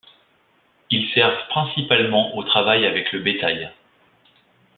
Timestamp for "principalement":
1.49-2.35